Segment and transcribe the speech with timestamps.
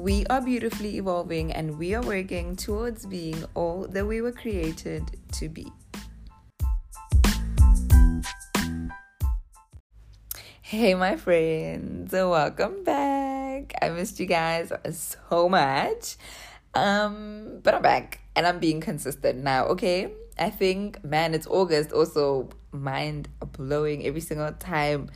[0.00, 5.04] We are beautifully evolving and we are working towards being all that we were created
[5.32, 5.70] to be.
[10.62, 13.74] Hey, my friends, welcome back.
[13.82, 16.16] I missed you guys so much.
[16.72, 20.14] Um, but I'm back and I'm being consistent now, okay?
[20.38, 25.10] I think, man, it's August, also mind blowing every single time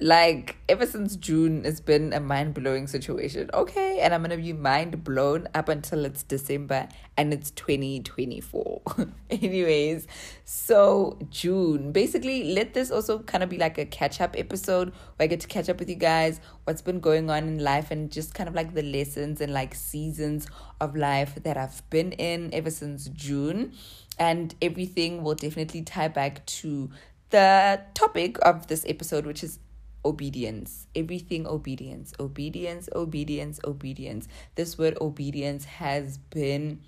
[0.00, 3.50] like ever since June, it's been a mind blowing situation.
[3.52, 8.82] Okay, and I'm gonna be mind blown up until it's December and it's 2024.
[9.30, 10.06] Anyways,
[10.44, 15.24] so June, basically, let this also kind of be like a catch up episode where
[15.24, 18.08] I get to catch up with you guys, what's been going on in life, and
[18.08, 20.46] just kind of like the lessons and like seasons
[20.80, 23.72] of life that I've been in ever since June.
[24.20, 26.90] And everything will definitely tie back to
[27.30, 29.58] the topic of this episode, which is
[30.04, 30.86] obedience.
[30.94, 32.12] Everything obedience.
[32.18, 34.28] Obedience, obedience, obedience.
[34.54, 36.80] This word obedience has been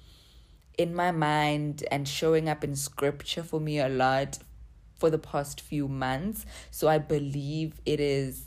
[0.79, 4.39] in my mind and showing up in scripture for me a lot
[4.97, 6.47] for the past few months.
[6.71, 8.45] So I believe it is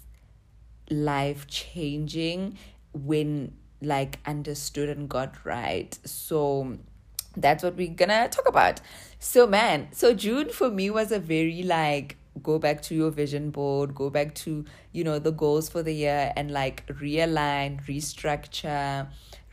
[0.89, 2.57] life changing
[2.93, 5.97] when like understood and got right.
[6.05, 6.77] So
[7.35, 8.81] that's what we're gonna talk about.
[9.19, 13.51] So man, so June for me was a very like go back to your vision
[13.51, 19.07] board, go back to, you know, the goals for the year and like realign, restructure,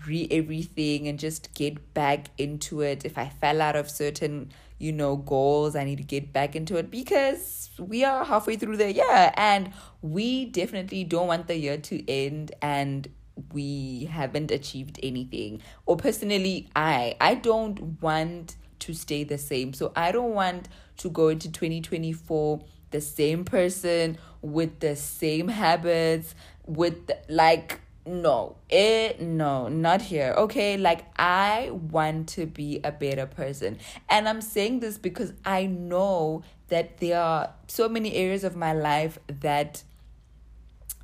[0.06, 3.04] re everything and just get back into it.
[3.04, 6.76] If I fell out of certain, you know, goals, I need to get back into
[6.76, 11.76] it because we are halfway through the year and we definitely don't want the year
[11.76, 13.08] to end and
[13.52, 15.62] we haven't achieved anything.
[15.86, 19.72] Or personally, I I don't want to stay the same.
[19.72, 26.34] So I don't want to go into 2024 the same person with the same habits
[26.66, 30.34] with the, like no it no not here.
[30.36, 33.78] Okay like i want to be a better person.
[34.08, 38.72] And i'm saying this because i know that there are so many areas of my
[38.72, 39.82] life that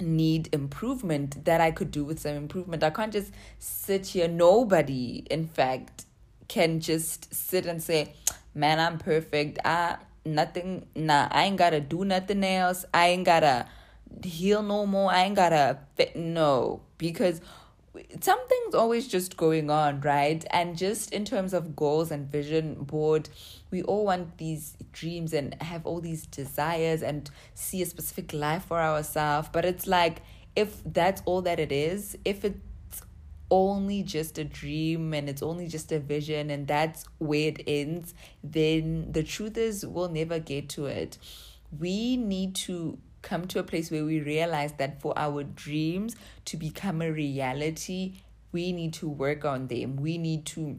[0.01, 2.83] need improvement that i could do with some improvement.
[2.83, 6.06] I can't just sit here nobody in fact
[6.49, 8.15] can just sit and say,
[8.55, 9.59] man, I'm perfect.
[9.65, 12.85] I nothing nah, I ain't gotta do nothing else.
[12.93, 13.67] I ain't gotta
[14.25, 15.11] heal no more.
[15.11, 16.83] I ain't gotta fit no.
[16.99, 17.41] Because
[18.21, 20.45] something's always just going on, right?
[20.51, 23.29] And just in terms of goals and vision board,
[23.71, 28.65] we all want these dreams and have all these desires and see a specific life
[28.65, 29.49] for ourselves.
[29.53, 30.23] But it's like
[30.55, 32.57] if that's all that it is, if it
[33.51, 38.15] only just a dream and it's only just a vision and that's where it ends,
[38.43, 41.19] then the truth is we'll never get to it.
[41.79, 46.57] We need to come to a place where we realize that for our dreams to
[46.57, 48.15] become a reality,
[48.53, 49.97] we need to work on them.
[49.97, 50.79] We need to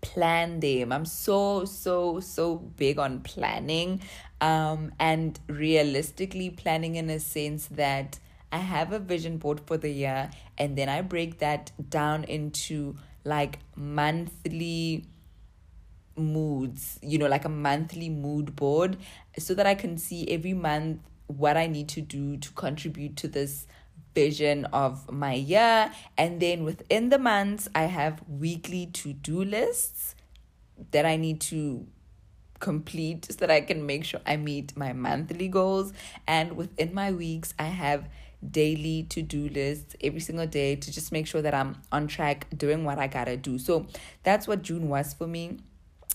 [0.00, 0.92] plan them.
[0.92, 4.00] I'm so so so big on planning
[4.40, 8.18] um and realistically planning in a sense that
[8.52, 12.96] I have a vision board for the year and then I break that down into
[13.24, 15.06] like monthly
[16.16, 18.96] moods, you know, like a monthly mood board
[19.38, 23.28] so that I can see every month what I need to do to contribute to
[23.28, 23.66] this
[24.14, 25.92] vision of my year.
[26.18, 30.14] And then within the months, I have weekly to do lists
[30.90, 31.86] that I need to
[32.58, 35.92] complete so that I can make sure I meet my monthly goals.
[36.26, 38.08] And within my weeks, I have
[38.48, 42.46] daily to do lists every single day to just make sure that I'm on track
[42.56, 43.58] doing what I gotta do.
[43.58, 43.86] So
[44.22, 45.58] that's what June was for me.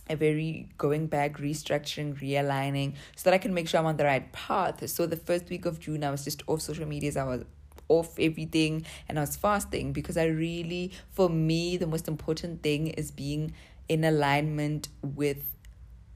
[0.09, 4.05] A very going back, restructuring, realigning, so that I can make sure I'm on the
[4.05, 4.87] right path.
[4.89, 7.17] So the first week of June, I was just off social medias.
[7.17, 7.43] I was
[7.87, 12.87] off everything and I was fasting because I really, for me, the most important thing
[12.87, 13.53] is being
[13.87, 15.43] in alignment with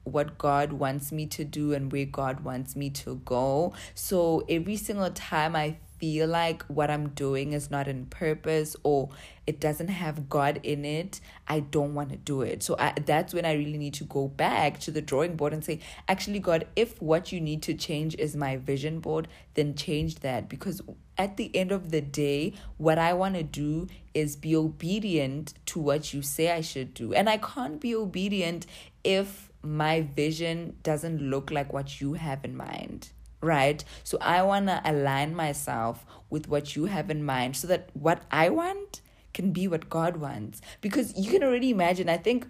[0.04, 3.72] what God wants me to do and where God wants me to go.
[3.94, 9.10] So every single time I feel like what I'm doing is not in purpose or
[9.46, 12.62] it doesn't have God in it, I don't want to do it.
[12.62, 15.62] So I, that's when I really need to go back to the drawing board and
[15.62, 20.20] say, actually, God, if what you need to change is my vision board, then change
[20.20, 20.48] that.
[20.48, 20.80] Because
[21.18, 25.78] at the end of the day, what I want to do is be obedient to
[25.78, 27.12] what you say I should do.
[27.12, 28.66] And I can't be obedient
[29.04, 33.10] if my vision doesn't look like what you have in mind
[33.40, 33.84] right?
[34.04, 38.22] So I want to align myself with what you have in mind so that what
[38.30, 39.00] I want
[39.32, 40.60] can be what God wants.
[40.80, 42.46] Because you can already imagine, I think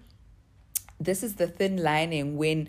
[0.99, 2.69] this is the thin lining when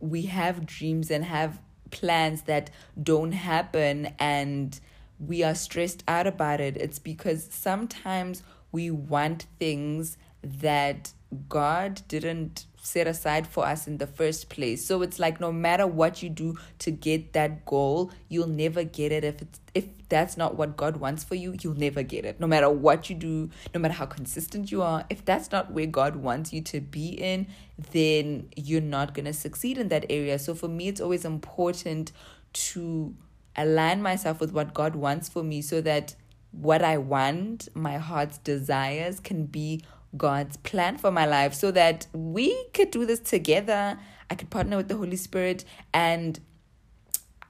[0.00, 1.60] we have dreams and have
[1.90, 2.70] plans that
[3.00, 4.80] don't happen and
[5.18, 6.76] we are stressed out about it.
[6.76, 8.42] It's because sometimes
[8.72, 11.12] we want things that
[11.48, 14.84] God didn't set aside for us in the first place.
[14.84, 19.12] So it's like no matter what you do to get that goal, you'll never get
[19.12, 22.38] it if it's if that's not what God wants for you, you'll never get it.
[22.38, 25.86] No matter what you do, no matter how consistent you are, if that's not where
[25.86, 27.46] God wants you to be in,
[27.92, 30.38] then you're not going to succeed in that area.
[30.38, 32.12] So for me, it's always important
[32.52, 33.14] to
[33.56, 36.14] align myself with what God wants for me so that
[36.50, 39.80] what I want, my heart's desires, can be
[40.16, 43.98] God's plan for my life so that we could do this together.
[44.30, 46.38] I could partner with the Holy Spirit and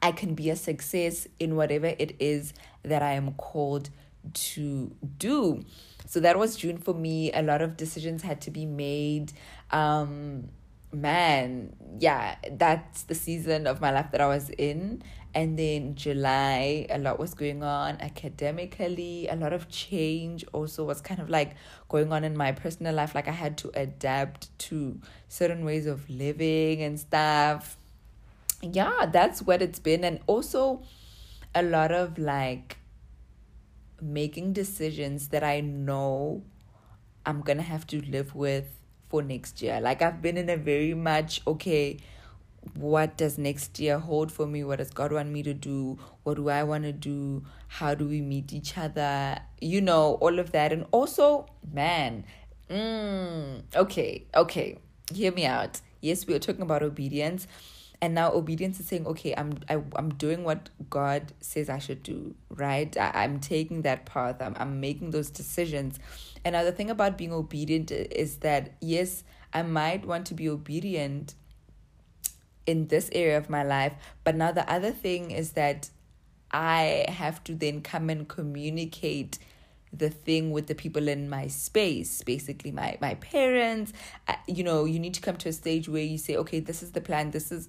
[0.00, 3.90] I can be a success in whatever it is that I am called
[4.32, 5.64] to do.
[6.06, 7.32] So that was June for me.
[7.32, 9.32] A lot of decisions had to be made.
[9.70, 10.48] Um,
[10.92, 15.02] man, yeah, that's the season of my life that I was in.
[15.34, 21.00] And then July, a lot was going on academically, a lot of change also was
[21.00, 21.54] kind of like
[21.88, 23.14] going on in my personal life.
[23.14, 27.78] Like I had to adapt to certain ways of living and stuff.
[28.60, 30.04] Yeah, that's what it's been.
[30.04, 30.82] And also
[31.54, 32.76] a lot of like
[34.02, 36.42] making decisions that I know
[37.24, 38.66] I'm gonna have to live with
[39.08, 39.80] for next year.
[39.80, 41.98] Like I've been in a very much okay
[42.74, 44.64] what does next year hold for me?
[44.64, 45.98] What does God want me to do?
[46.22, 47.44] What do I want to do?
[47.68, 49.38] How do we meet each other?
[49.60, 50.72] You know, all of that.
[50.72, 52.24] And also, man,
[52.70, 54.78] mm, okay, okay,
[55.12, 55.80] hear me out.
[56.00, 57.46] Yes, we are talking about obedience.
[58.00, 61.68] And now obedience is saying, okay, I'm I, am i am doing what God says
[61.68, 62.96] I should do, right?
[62.96, 64.40] I, I'm taking that path.
[64.40, 66.00] I'm I'm making those decisions.
[66.44, 69.22] And now the thing about being obedient is that yes,
[69.52, 71.36] I might want to be obedient
[72.66, 73.94] in this area of my life.
[74.24, 75.90] But now the other thing is that
[76.50, 79.38] I have to then come and communicate
[79.92, 83.92] the thing with the people in my space basically my my parents
[84.46, 86.92] you know you need to come to a stage where you say okay this is
[86.92, 87.68] the plan this is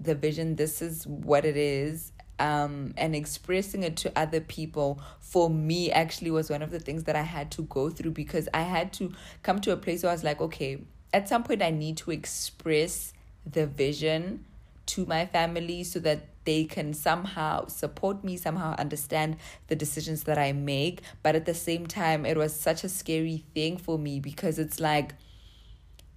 [0.00, 2.10] the vision this is what it is
[2.40, 7.04] um, and expressing it to other people for me actually was one of the things
[7.04, 9.12] that I had to go through because I had to
[9.42, 10.80] come to a place where I was like, okay,
[11.12, 13.12] at some point I need to express
[13.52, 14.44] the vision
[14.86, 19.36] to my family so that they can somehow support me, somehow understand
[19.68, 21.02] the decisions that I make.
[21.22, 24.80] But at the same time, it was such a scary thing for me because it's
[24.80, 25.14] like,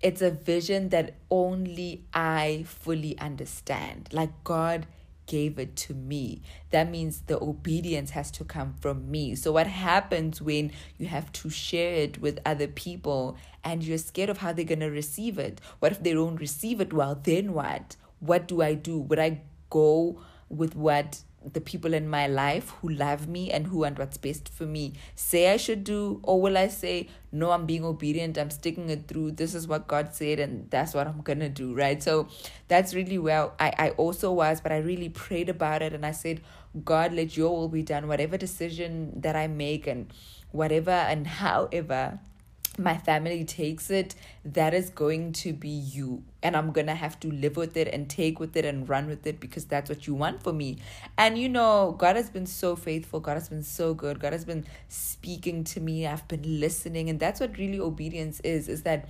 [0.01, 4.09] it's a vision that only I fully understand.
[4.11, 4.87] Like, God
[5.25, 6.41] gave it to me.
[6.71, 9.35] That means the obedience has to come from me.
[9.35, 14.29] So, what happens when you have to share it with other people and you're scared
[14.29, 15.61] of how they're going to receive it?
[15.79, 17.15] What if they don't receive it well?
[17.15, 17.95] Then what?
[18.19, 18.99] What do I do?
[18.99, 23.79] Would I go with what the people in my life who love me and who
[23.79, 24.93] want what's best for me.
[25.15, 29.07] Say I should do, or will I say, no, I'm being obedient, I'm sticking it
[29.07, 32.01] through, this is what God said, and that's what I'm gonna do, right?
[32.01, 32.27] So
[32.67, 36.11] that's really well, I, I also was, but I really prayed about it and I
[36.11, 36.41] said,
[36.83, 40.11] God, let your will be done, whatever decision that I make and
[40.51, 42.19] whatever and however
[42.77, 46.23] my family takes it, that is going to be you.
[46.41, 49.07] And I'm going to have to live with it and take with it and run
[49.07, 50.77] with it because that's what you want for me.
[51.17, 53.19] And you know, God has been so faithful.
[53.19, 54.19] God has been so good.
[54.19, 56.07] God has been speaking to me.
[56.07, 57.09] I've been listening.
[57.09, 59.07] And that's what really obedience is, is that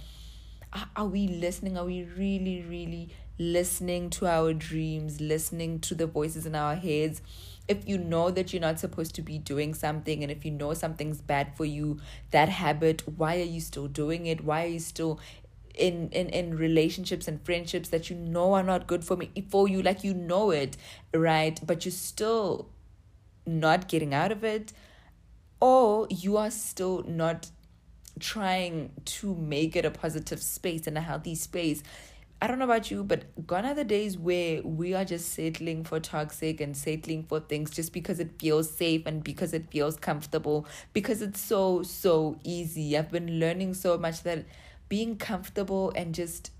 [0.95, 1.77] are we listening?
[1.77, 7.21] Are we really, really listening to our dreams, listening to the voices in our heads?
[7.67, 10.73] if you know that you're not supposed to be doing something and if you know
[10.73, 11.97] something's bad for you
[12.31, 15.19] that habit why are you still doing it why are you still
[15.73, 19.67] in in in relationships and friendships that you know are not good for me for
[19.67, 20.75] you like you know it
[21.13, 22.67] right but you're still
[23.45, 24.73] not getting out of it
[25.59, 27.49] or you are still not
[28.19, 31.83] trying to make it a positive space and a healthy space
[32.43, 35.85] I don't know about you, but gone are the days where we are just settling
[35.85, 39.95] for toxic and settling for things just because it feels safe and because it feels
[39.95, 42.97] comfortable, because it's so, so easy.
[42.97, 44.43] I've been learning so much that
[44.89, 46.51] being comfortable and just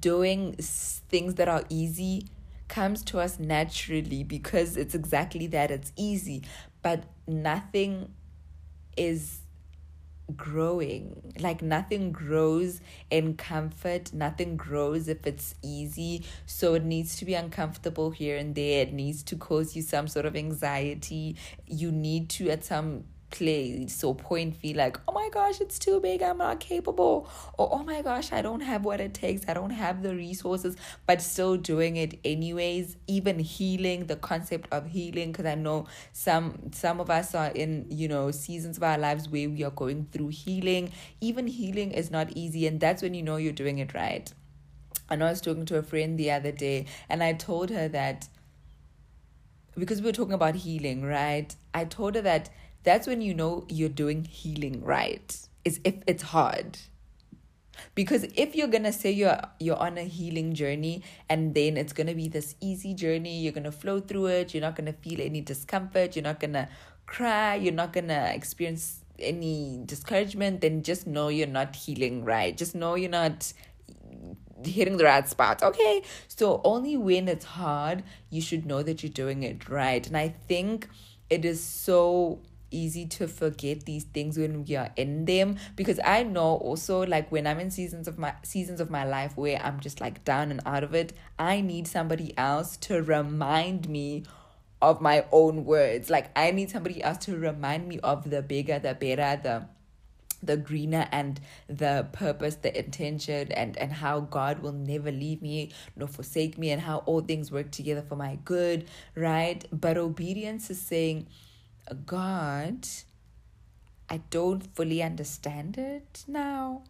[0.00, 2.26] doing things that are easy
[2.68, 6.42] comes to us naturally because it's exactly that it's easy,
[6.82, 8.12] but nothing
[8.98, 9.41] is
[10.36, 11.34] growing.
[11.38, 16.24] Like nothing grows in comfort, nothing grows if it's easy.
[16.46, 18.82] So it needs to be uncomfortable here and there.
[18.82, 21.36] It needs to cause you some sort of anxiety.
[21.66, 26.22] You need to, at some place or point like, oh my gosh, it's too big,
[26.22, 29.70] I'm not capable, or oh my gosh, I don't have what it takes, I don't
[29.70, 32.96] have the resources, but still doing it anyways.
[33.08, 37.86] Even healing, the concept of healing, because I know some some of us are in
[37.90, 40.92] you know seasons of our lives where we are going through healing.
[41.20, 44.32] Even healing is not easy, and that's when you know you're doing it right.
[45.10, 47.88] I know I was talking to a friend the other day, and I told her
[47.88, 48.28] that
[49.78, 51.54] because we were talking about healing, right?
[51.72, 52.50] I told her that
[52.84, 55.36] that's when you know you're doing healing right.
[55.64, 56.78] Is if it's hard.
[57.94, 62.14] Because if you're gonna say you're you're on a healing journey and then it's gonna
[62.14, 66.16] be this easy journey, you're gonna flow through it, you're not gonna feel any discomfort,
[66.16, 66.68] you're not gonna
[67.06, 72.56] cry, you're not gonna experience any discouragement, then just know you're not healing right.
[72.56, 73.52] Just know you're not
[74.64, 75.62] hitting the right spot.
[75.62, 76.02] Okay.
[76.28, 80.06] So only when it's hard, you should know that you're doing it right.
[80.06, 80.88] And I think
[81.30, 82.40] it is so
[82.72, 87.30] easy to forget these things when we are in them because I know also like
[87.30, 90.50] when I'm in seasons of my seasons of my life where I'm just like down
[90.50, 94.24] and out of it, I need somebody else to remind me
[94.80, 96.10] of my own words.
[96.10, 99.68] Like I need somebody else to remind me of the bigger, the better, the
[100.42, 105.70] the greener and the purpose the intention and and how god will never leave me
[105.96, 110.68] nor forsake me and how all things work together for my good right but obedience
[110.68, 111.26] is saying
[112.06, 112.86] god
[114.08, 116.82] i don't fully understand it now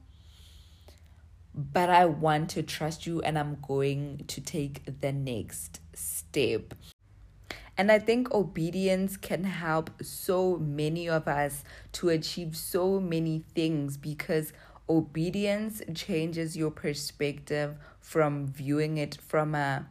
[1.55, 6.75] but i want to trust you and i'm going to take the next step
[7.79, 13.97] and I think obedience can help so many of us to achieve so many things
[13.97, 14.53] because
[14.89, 19.87] obedience changes your perspective from viewing it from a,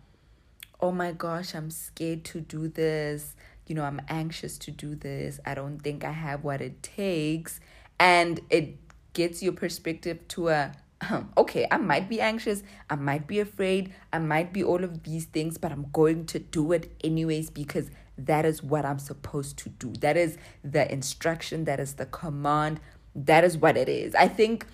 [0.80, 3.36] oh my gosh, I'm scared to do this.
[3.68, 5.40] You know, I'm anxious to do this.
[5.46, 7.60] I don't think I have what it takes.
[8.00, 8.78] And it
[9.14, 10.72] gets your perspective to a,
[11.10, 15.04] um, okay, I might be anxious, I might be afraid, I might be all of
[15.04, 19.58] these things, but I'm going to do it anyways because that is what I'm supposed
[19.60, 19.94] to do.
[20.00, 22.80] That is the instruction, that is the command,
[23.16, 24.16] that is what it is.
[24.16, 24.68] I think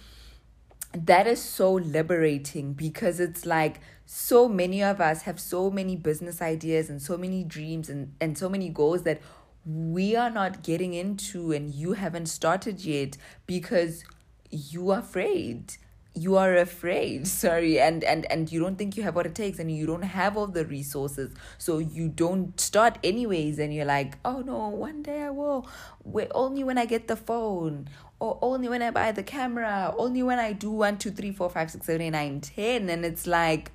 [0.93, 6.41] that is so liberating because it's like so many of us have so many business
[6.41, 9.21] ideas and so many dreams and, and so many goals that
[9.65, 14.05] we are not getting into and you haven't started yet because
[14.49, 15.73] you are afraid.
[16.15, 19.59] You are afraid sorry and and and you don't think you have what it takes
[19.59, 21.35] and you don't have all the resources.
[21.57, 25.67] So you don't start anyways and you're like oh no one day i will.
[26.03, 27.89] Wait, only when i get the phone
[28.19, 31.49] or only when i buy the camera only when i do one two three four
[31.49, 33.71] five six seven eight nine ten and it's like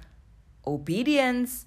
[0.66, 1.66] obedience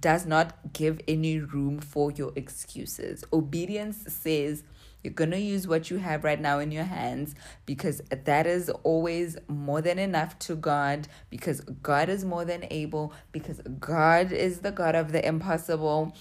[0.00, 4.62] does not give any room for your excuses obedience says
[5.02, 8.68] you're going to use what you have right now in your hands because that is
[8.82, 14.60] always more than enough to God, because God is more than able, because God is
[14.60, 16.14] the God of the impossible.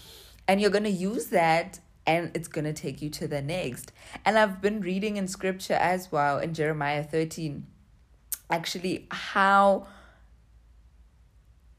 [0.48, 3.92] And you're going to use that and it's going to take you to the next.
[4.26, 7.68] And I've been reading in scripture as well in Jeremiah 13,
[8.50, 9.86] actually, how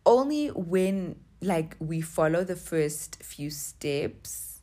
[0.07, 4.61] only when like we follow the first few steps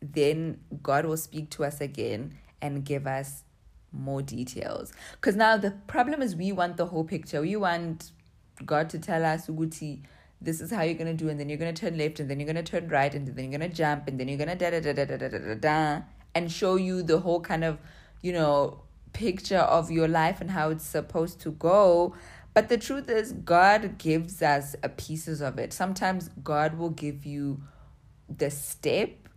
[0.00, 3.44] then God will speak to us again and give us
[3.90, 4.92] more details.
[5.12, 7.40] Because now the problem is we want the whole picture.
[7.40, 8.12] We want
[8.64, 10.02] God to tell us, Uguti,
[10.40, 12.30] this is how you're going to do, and then you're going to turn left, and
[12.30, 14.38] then you're going to turn right, and then you're going to jump, and then you're
[14.38, 16.02] going to da da da da da da da da,
[16.34, 17.78] and show you the whole kind of,
[18.22, 22.14] you know, picture of your life and how it's supposed to go.
[22.54, 25.72] But the truth is, God gives us pieces of it.
[25.72, 27.62] Sometimes God will give you
[28.28, 29.28] the step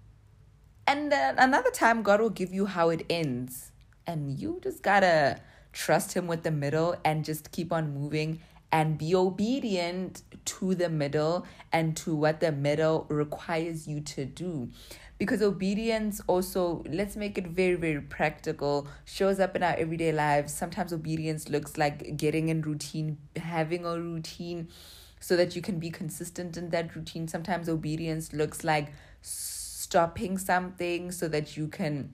[0.92, 3.72] and then another time, God will give you how it ends.
[4.06, 5.40] And you just gotta
[5.72, 8.42] trust Him with the middle and just keep on moving
[8.72, 14.70] and be obedient to the middle and to what the middle requires you to do.
[15.18, 20.54] Because obedience also, let's make it very, very practical, shows up in our everyday lives.
[20.54, 24.70] Sometimes obedience looks like getting in routine, having a routine
[25.20, 27.28] so that you can be consistent in that routine.
[27.28, 32.14] Sometimes obedience looks like stopping something so that you can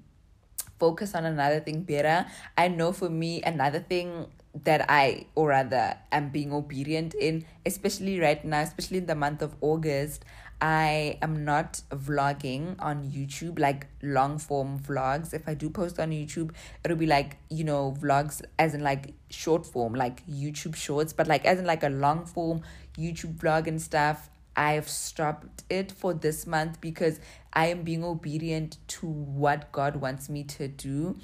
[0.79, 2.25] focus on another thing better.
[2.57, 4.27] I know for me, another thing
[4.63, 9.41] that I, or rather, am being obedient in, especially right now, especially in the month
[9.41, 10.23] of August,
[10.59, 15.33] I am not vlogging on YouTube, like long form vlogs.
[15.33, 16.51] If I do post on YouTube,
[16.83, 21.27] it'll be like, you know, vlogs as in like short form, like YouTube shorts, but
[21.27, 22.61] like as in like a long form
[22.97, 24.29] YouTube vlog and stuff.
[24.55, 27.19] I've stopped it for this month because
[27.53, 31.17] I am being obedient to what God wants me to do.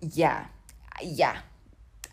[0.00, 0.46] Yeah.
[1.00, 1.36] Yeah.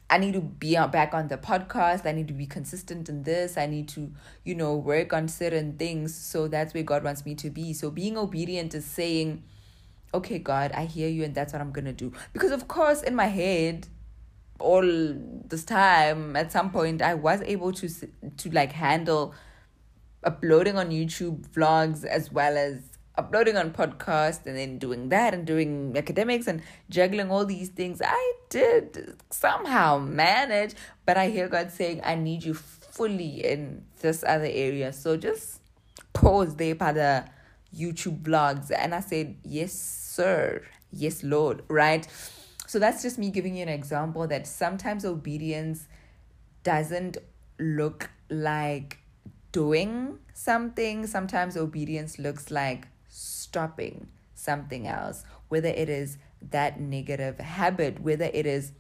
[0.10, 2.06] I need to be back on the podcast.
[2.06, 3.58] I need to be consistent in this.
[3.58, 4.12] I need to,
[4.44, 6.14] you know, work on certain things.
[6.14, 7.74] So that's where God wants me to be.
[7.74, 9.44] So being obedient is saying,
[10.14, 12.14] okay, God, I hear you and that's what I'm going to do.
[12.34, 13.88] Because, of course, in my head,
[14.60, 17.90] all this time, at some point, I was able to,
[18.38, 19.34] to like handle
[20.24, 25.46] uploading on YouTube vlogs as well as uploading on podcast and then doing that and
[25.46, 28.02] doing academics and juggling all these things.
[28.04, 34.24] I did somehow manage, but I hear God saying, I need you fully in this
[34.26, 34.94] other area.
[34.94, 35.62] So just
[36.14, 37.26] pause there by the
[37.76, 38.72] YouTube vlogs.
[38.76, 40.64] And I said, Yes, sir.
[40.92, 41.64] Yes, Lord.
[41.68, 42.08] Right.
[42.68, 45.88] So that's just me giving you an example that sometimes obedience
[46.64, 47.18] doesn't
[47.60, 49.00] look like
[49.52, 51.06] doing something.
[51.06, 52.88] Sometimes obedience looks like
[53.56, 56.18] stopping something else, whether it is
[56.52, 58.74] that negative habit, whether it is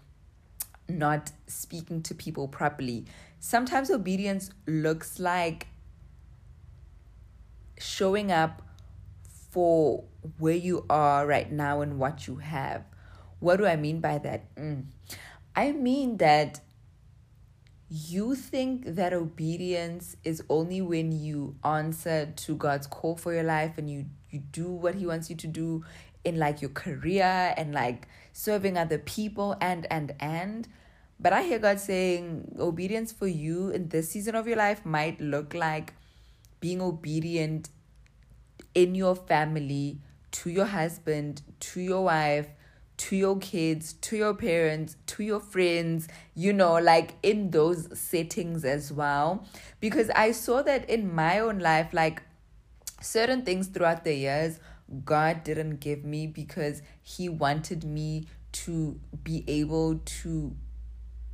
[0.89, 3.05] not speaking to people properly.
[3.39, 5.67] Sometimes obedience looks like
[7.79, 8.61] showing up
[9.49, 10.03] for
[10.39, 12.83] where you are right now and what you have.
[13.39, 14.53] What do I mean by that?
[14.57, 14.87] Mm.
[15.55, 16.59] I mean that
[17.87, 23.77] you think that obedience is only when you answer to God's call for your life
[23.77, 25.83] and you you do what he wants you to do
[26.23, 30.67] in like your career and like serving other people and and and
[31.19, 35.21] but I hear God saying obedience for you in this season of your life might
[35.21, 35.93] look like
[36.59, 37.69] being obedient
[38.73, 39.99] in your family
[40.31, 42.49] to your husband, to your wife,
[42.97, 48.65] to your kids, to your parents, to your friends, you know, like in those settings
[48.65, 49.45] as well.
[49.79, 52.21] Because I saw that in my own life, like
[53.01, 54.59] certain things throughout the years,
[55.03, 60.55] God didn't give me because He wanted me to be able to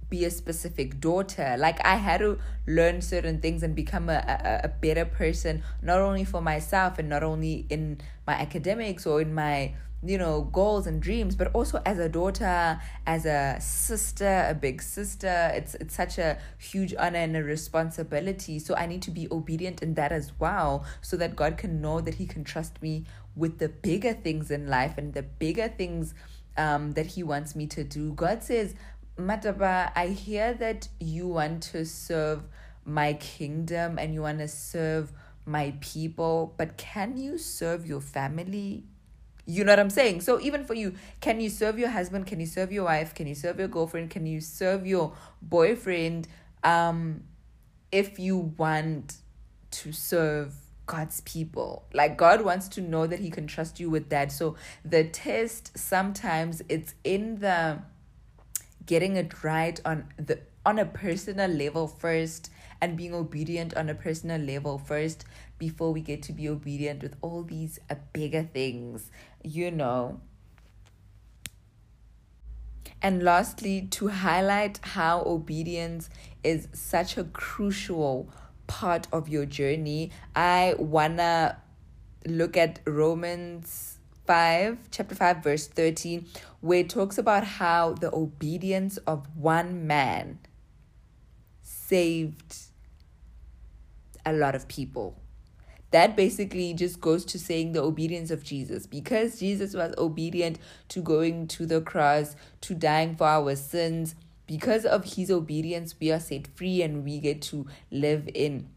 [0.10, 1.56] be a specific daughter.
[1.58, 2.38] Like I had to
[2.68, 7.10] learn certain things and become a, a, a better person, not only for myself and
[7.10, 9.74] not only in my academics or in my
[10.04, 14.82] you know goals and dreams but also as a daughter as a sister a big
[14.82, 18.58] sister it's it's such a huge honor and a responsibility.
[18.60, 22.02] So i need to be obedient in that as well so that god can know
[22.02, 26.14] that he can trust me with the bigger things in life and the bigger things
[26.58, 28.14] um that he wants me to do.
[28.14, 28.76] God says
[29.18, 32.42] mataba i hear that you want to serve
[32.86, 35.12] my kingdom and you want to serve
[35.46, 38.84] my people but can you serve your family
[39.52, 40.22] you know what I'm saying?
[40.22, 42.28] So even for you, can you serve your husband?
[42.28, 43.14] Can you serve your wife?
[43.14, 44.10] Can you serve your girlfriend?
[44.10, 46.28] Can you serve your boyfriend?
[46.64, 47.24] Um,
[47.92, 49.18] if you want
[49.72, 50.54] to serve
[50.86, 51.86] God's people.
[51.94, 54.32] Like God wants to know that He can trust you with that.
[54.32, 57.80] So the test sometimes it's in the
[58.86, 63.96] getting it right on the on a personal level first and being obedient on a
[63.96, 65.24] personal level first
[65.62, 69.12] before we get to be obedient with all these uh, bigger things,
[69.44, 70.20] you know.
[73.00, 76.10] And lastly, to highlight how obedience
[76.44, 78.28] is such a crucial
[78.66, 81.58] part of your journey, I wanna
[82.26, 86.26] look at Romans 5, chapter 5, verse 13,
[86.62, 90.40] where it talks about how the obedience of one man
[91.62, 92.56] saved
[94.26, 95.21] a lot of people
[95.92, 98.88] that basically just goes to saying the obedience of Jesus.
[98.88, 100.58] Because Jesus was obedient
[100.90, 104.16] to going to the cross, to dying for our sins,
[104.48, 108.68] because of his obedience, we are set free and we get to live in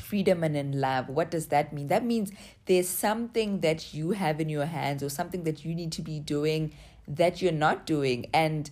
[0.00, 1.08] freedom and in love.
[1.08, 1.88] What does that mean?
[1.88, 2.32] That means
[2.66, 6.18] there's something that you have in your hands or something that you need to be
[6.18, 6.72] doing
[7.06, 8.26] that you're not doing.
[8.32, 8.70] And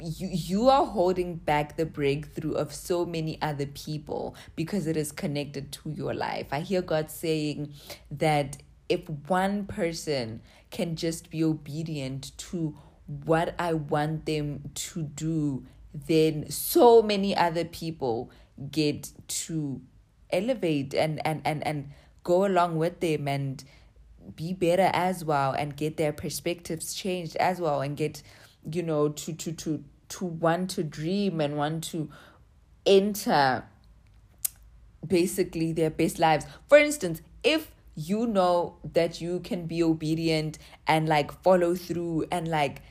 [0.00, 5.12] you you are holding back the breakthrough of so many other people because it is
[5.12, 6.46] connected to your life.
[6.52, 7.74] I hear God saying
[8.10, 12.76] that if one person can just be obedient to
[13.24, 18.30] what I want them to do, then so many other people
[18.70, 19.80] get to
[20.30, 21.90] elevate and and and and
[22.22, 23.62] go along with them and
[24.34, 28.22] be better as well and get their perspectives changed as well and get
[28.70, 32.08] you know to to to to want to dream and want to
[32.84, 33.64] enter
[35.06, 36.46] basically their best lives.
[36.68, 42.46] For instance if you know that you can be obedient and like follow through and
[42.46, 42.82] like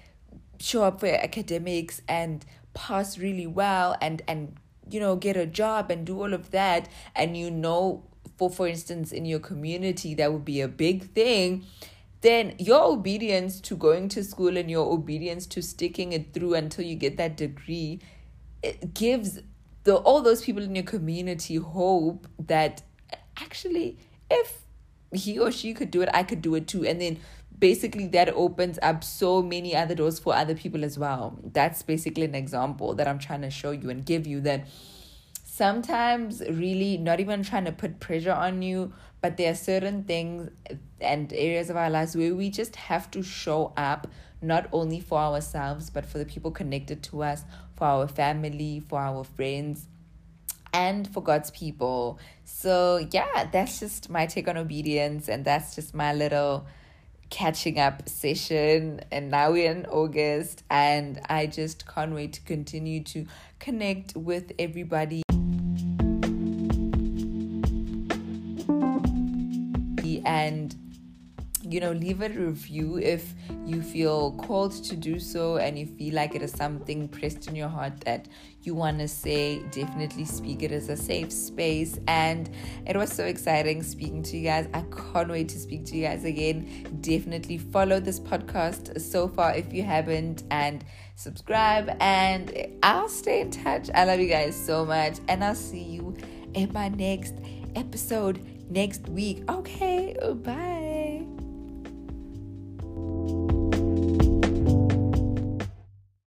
[0.60, 4.58] show up for academics and pass really well and and
[4.90, 8.04] you know get a job and do all of that and you know
[8.38, 11.64] for for instance in your community that would be a big thing
[12.22, 16.84] then your obedience to going to school and your obedience to sticking it through until
[16.84, 18.00] you get that degree
[18.64, 19.40] it gives
[19.84, 22.82] the all those people in your community hope that
[23.38, 23.98] actually
[24.30, 24.62] if
[25.14, 26.86] he or she could do it i could do it too.
[26.86, 27.20] And then
[27.58, 31.40] basically that opens up so many other doors for other people as well.
[31.54, 34.68] That's basically an example that i'm trying to show you and give you that
[35.56, 38.92] sometimes really not even trying to put pressure on you
[39.22, 40.50] but there are certain things
[41.00, 44.08] and areas of our lives where we just have to show up
[44.42, 47.44] not only for ourselves but for the people connected to us
[47.76, 49.88] for our family for our friends
[50.76, 52.20] and for God's people.
[52.44, 56.68] So, yeah, that's just my take on obedience, and that's just my little
[57.30, 59.00] catching up session.
[59.10, 63.26] And now we're in August, and I just can't wait to continue to
[63.60, 65.25] connect with everybody.
[70.26, 70.76] And
[71.68, 73.34] you know, leave a review if
[73.66, 77.56] you feel called to do so and you feel like it is something pressed in
[77.56, 78.28] your heart that
[78.62, 79.64] you want to say.
[79.72, 82.00] Definitely speak it as a safe space.
[82.08, 82.50] And
[82.86, 84.68] it was so exciting speaking to you guys.
[84.74, 87.00] I can't wait to speak to you guys again.
[87.02, 90.86] Definitely follow this podcast so far if you haven't and
[91.16, 91.96] subscribe.
[92.00, 93.90] And I'll stay in touch.
[93.96, 95.18] I love you guys so much.
[95.28, 96.16] And I'll see you
[96.54, 97.34] in my next
[97.76, 99.44] episode next week.
[99.50, 100.85] Okay, bye.